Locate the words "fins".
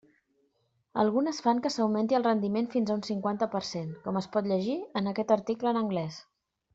2.77-2.91